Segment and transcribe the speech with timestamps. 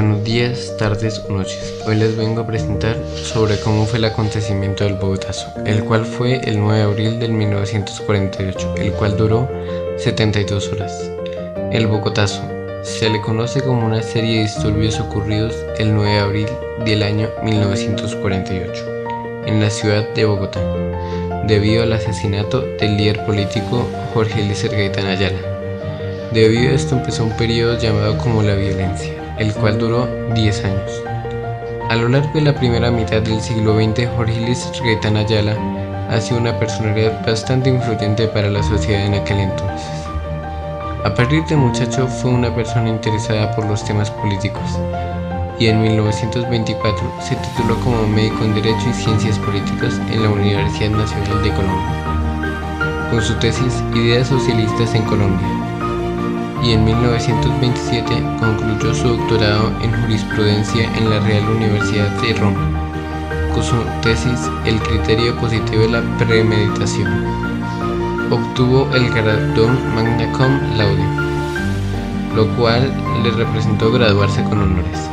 [0.00, 1.74] Buenos días, tardes o noches.
[1.84, 6.40] Hoy les vengo a presentar sobre cómo fue el acontecimiento del Bogotazo, el cual fue
[6.44, 9.50] el 9 de abril del 1948, el cual duró
[9.96, 11.10] 72 horas.
[11.72, 12.44] El Bogotazo
[12.84, 16.48] se le conoce como una serie de disturbios ocurridos el 9 de abril
[16.84, 18.84] del año 1948
[19.46, 20.60] en la ciudad de Bogotá,
[21.48, 25.40] debido al asesinato del líder político Jorge Eliezer Gaitán Ayala.
[26.32, 31.02] Debido a esto empezó un periodo llamado como la violencia el cual duró 10 años.
[31.88, 35.56] A lo largo de la primera mitad del siglo XX, Jorge Luis Gaitán Ayala
[36.10, 39.88] ha sido una personalidad bastante influyente para la sociedad en aquel entonces.
[41.04, 44.78] A partir de muchacho fue una persona interesada por los temas políticos
[45.58, 50.90] y en 1924 se tituló como médico en Derecho y Ciencias Políticas en la Universidad
[50.90, 55.57] Nacional de Colombia, con su tesis Ideas Socialistas en Colombia
[56.62, 62.60] y en 1927 concluyó su doctorado en jurisprudencia en la Real Universidad de Roma,
[63.54, 67.24] con su tesis El criterio positivo de la premeditación.
[68.30, 71.04] Obtuvo el galardón Magna Cum Laude,
[72.34, 75.08] lo cual le representó graduarse con honores.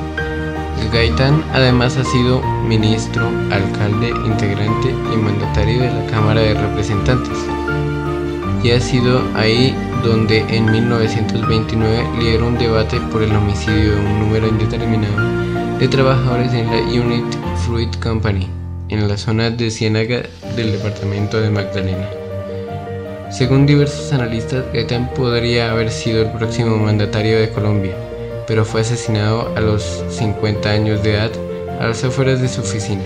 [0.91, 7.37] Gaitán además ha sido ministro, alcalde, integrante y mandatario de la Cámara de Representantes
[8.63, 9.75] y ha sido ahí
[10.05, 16.53] donde en 1929 lideró un debate por el homicidio de un número indeterminado de trabajadores
[16.53, 17.25] en la Unit
[17.65, 18.47] Fruit Company,
[18.89, 20.23] en la zona de Ciénaga
[20.55, 22.07] del departamento de Magdalena.
[23.31, 27.95] Según diversos analistas, Gaitán podría haber sido el próximo mandatario de Colombia,
[28.47, 31.31] pero fue asesinado a los 50 años de edad
[31.79, 33.03] a las afueras de su oficina,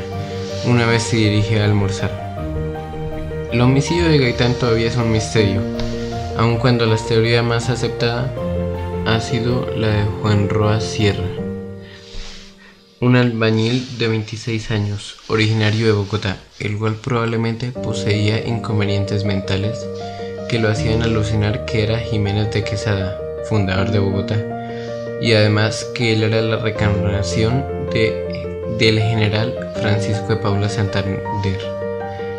[0.65, 2.29] una vez se dirige a almorzar.
[3.51, 5.61] El homicidio de Gaitán todavía es un misterio,
[6.39, 8.33] aun cuando la teoría más aceptada
[9.05, 11.27] ha sido la de Juan Roa Sierra,
[13.01, 19.85] un albañil de 26 años, originario de Bogotá, el cual probablemente poseía inconvenientes mentales
[20.47, 24.37] que lo hacían alucinar que era Jiménez de Quesada, fundador de Bogotá,
[25.21, 28.47] y además que él era la reencarnación de,
[28.79, 31.21] del general Francisco de Paula Santander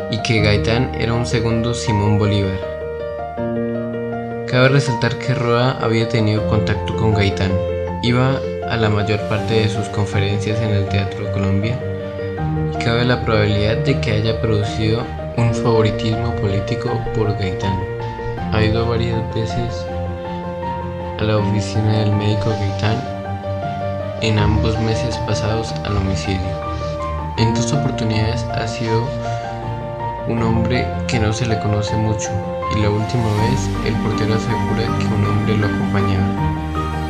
[0.09, 2.71] y que Gaitán era un segundo Simón Bolívar.
[4.51, 7.53] Cabe resaltar que Roa había tenido contacto con Gaitán,
[8.03, 8.37] iba
[8.69, 11.79] a la mayor parte de sus conferencias en el Teatro Colombia
[12.73, 15.05] y cabe la probabilidad de que haya producido
[15.37, 17.79] un favoritismo político por Gaitán.
[18.51, 19.85] Ha ido varias veces
[21.17, 23.01] a la oficina del médico Gaitán
[24.21, 26.41] en ambos meses pasados al homicidio.
[27.37, 29.07] En dos oportunidades ha sido
[30.31, 32.29] un hombre que no se le conoce mucho
[32.73, 36.25] y la última vez el portero asegura que un hombre lo acompañaba,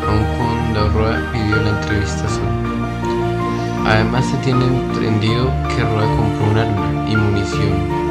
[0.08, 2.50] aun cuando Roa pidió la entrevista solo.
[3.86, 8.02] Además se tiene entendido que Roa compró un arma y munición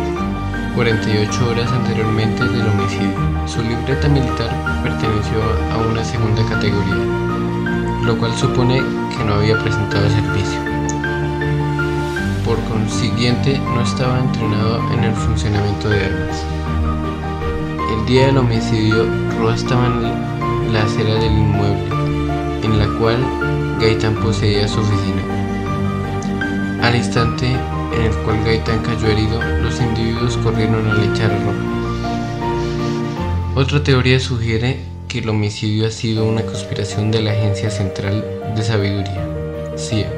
[0.76, 3.16] 48 horas anteriormente del homicidio.
[3.46, 4.50] Su libreta militar
[4.84, 7.04] perteneció a una segunda categoría,
[8.04, 8.80] lo cual supone
[9.16, 10.69] que no había presentado servicio
[12.50, 16.44] por consiguiente no estaba entrenado en el funcionamiento de armas.
[17.96, 19.06] El día del homicidio,
[19.38, 21.94] Roa estaba en la acera del inmueble,
[22.64, 23.24] en la cual
[23.78, 25.22] Gaitán poseía su oficina.
[26.82, 31.54] Al instante en el cual Gaitán cayó herido, los individuos corrieron a echar a Roa.
[33.54, 38.24] Otra teoría sugiere que el homicidio ha sido una conspiración de la Agencia Central
[38.56, 39.24] de Sabiduría,
[39.76, 40.10] CIA,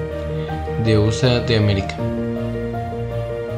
[0.83, 1.95] de USA de América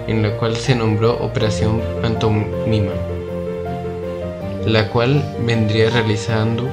[0.06, 2.92] en la cual se nombró Operación Pantomima,
[4.66, 6.68] la cual vendría realizando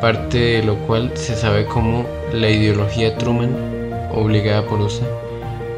[0.00, 3.54] parte de lo cual se sabe como la ideología Truman
[4.12, 5.06] obligada por USA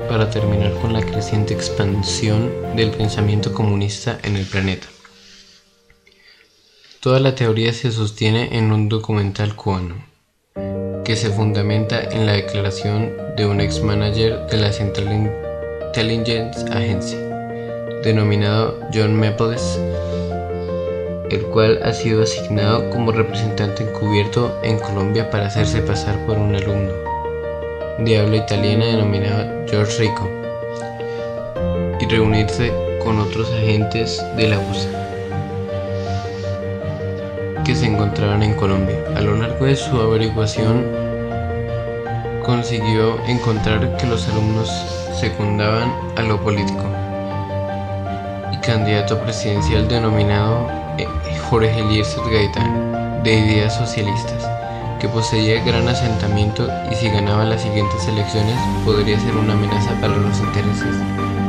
[0.09, 4.87] para terminar con la creciente expansión del pensamiento comunista en el planeta.
[7.01, 9.97] Toda la teoría se sostiene en un documental cubano
[11.05, 15.09] que se fundamenta en la declaración de un ex manager de la central
[15.95, 17.19] Intelligence Agency,
[18.03, 19.79] denominado John Maples,
[21.29, 26.55] el cual ha sido asignado como representante encubierto en Colombia para hacerse pasar por un
[26.55, 26.93] alumno
[27.99, 30.31] de habla italiana denominado George Rico
[32.01, 32.73] y reunirse
[33.05, 35.09] con otros agentes de la USA
[37.67, 38.97] que se encontraban en Colombia.
[39.15, 40.87] A lo largo de su averiguación
[42.47, 46.85] consiguió encontrar que los alumnos secundaban a lo político
[48.53, 50.69] y candidato presidencial denominado
[50.99, 51.07] eh,
[51.49, 54.49] Jorge Eliezer Gaitán, de ideas socialistas,
[55.01, 60.17] que poseía gran asentamiento y si ganaba las siguientes elecciones podría ser una amenaza para
[60.17, 60.97] los intereses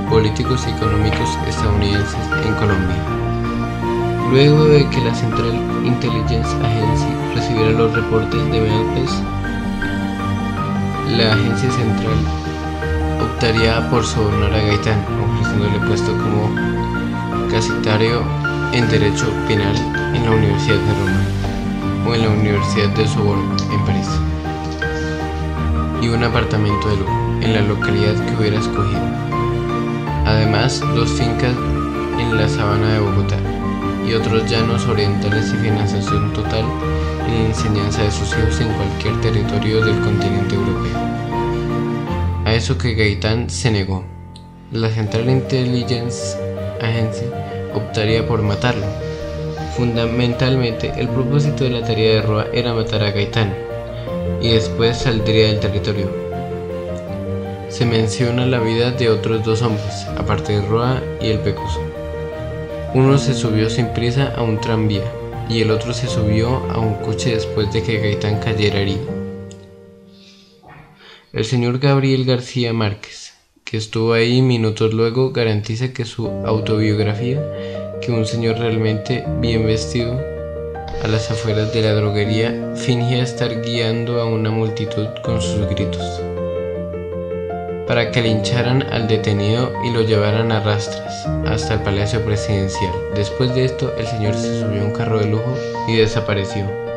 [0.09, 2.97] políticos y económicos estadounidenses en Colombia.
[4.31, 5.53] Luego de que la Central
[5.85, 9.11] Intelligence Agency recibiera los reportes de Memphis,
[11.17, 12.42] la agencia central
[13.23, 16.49] optaría por sobornar a Gaitán, ofreciéndole puesto como
[17.49, 18.21] casitario
[18.73, 19.75] en Derecho Penal
[20.15, 24.09] en la Universidad de Roma o en la Universidad de Sorbonne en París
[26.01, 29.01] y un apartamento de en la localidad que hubiera escogido.
[30.25, 31.55] Además, dos fincas
[32.17, 33.37] en la sabana de Bogotá
[34.07, 36.65] y otros llanos orientales y financiación total
[37.27, 41.42] en la enseñanza de sus hijos en cualquier territorio del continente europeo.
[42.53, 44.03] Eso que Gaitán se negó.
[44.71, 46.37] La Central Intelligence
[46.79, 47.25] Agency
[47.73, 48.85] optaría por matarlo.
[49.75, 53.55] Fundamentalmente, el propósito de la tarea de Roa era matar a Gaitán
[54.39, 56.11] y después saldría del territorio.
[57.69, 61.81] Se menciona la vida de otros dos hombres, aparte de Roa y el Pecoso.
[62.93, 65.11] Uno se subió sin prisa a un tranvía
[65.49, 69.22] y el otro se subió a un coche después de que Gaitán cayera herido.
[71.33, 73.33] El señor Gabriel García Márquez,
[73.63, 77.41] que estuvo ahí minutos luego, garantiza que su autobiografía,
[78.03, 80.21] que un señor realmente bien vestido,
[81.03, 86.21] a las afueras de la droguería, fingía estar guiando a una multitud con sus gritos
[87.87, 92.93] para que lincharan al detenido y lo llevaran a rastras hasta el palacio presidencial.
[93.15, 95.57] Después de esto, el señor se subió a un carro de lujo
[95.87, 96.92] y desapareció.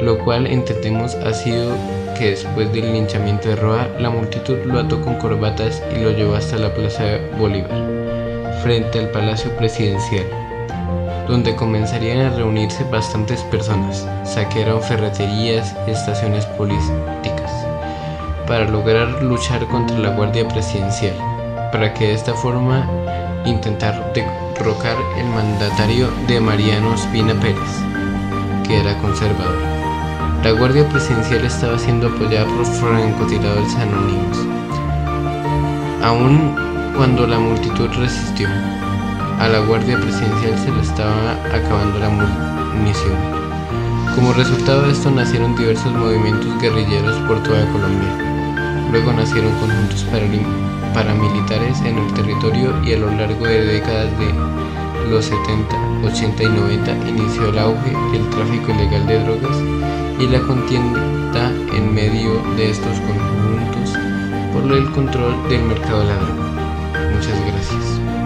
[0.00, 1.72] Lo cual entendemos ha sido
[2.16, 6.34] que después del linchamiento de Roa, la multitud lo ató con corbatas y lo llevó
[6.34, 7.04] hasta la Plaza
[7.38, 7.70] Bolívar,
[8.62, 10.26] frente al palacio presidencial,
[11.28, 17.52] donde comenzarían a reunirse bastantes personas, saquearon ferreterías y estaciones políticas
[18.48, 21.14] para lograr luchar contra la Guardia Presidencial,
[21.70, 22.88] para que de esta forma
[23.44, 27.58] intentar derrocar el mandatario de Mariano Espina Pérez,
[28.66, 29.77] que era conservador.
[30.44, 34.38] La Guardia Presidencial estaba siendo apoyada por francotiradores anónimos.
[36.02, 36.54] Aún
[36.96, 38.48] cuando la multitud resistió,
[39.40, 43.16] a la Guardia Presidencial se le estaba acabando la munición.
[44.14, 48.08] Como resultado de esto nacieron diversos movimientos guerrilleros por toda Colombia.
[48.92, 50.06] Luego nacieron conjuntos
[50.94, 54.32] paramilitares en el territorio y a lo largo de décadas de
[55.10, 55.76] los 70,
[56.06, 59.77] 80 y 90 inició el auge del tráfico ilegal de drogas
[60.20, 63.92] y la contienda en medio de estos conjuntos
[64.52, 67.10] por el control del mercado de la droga.
[67.14, 68.17] Muchas gracias.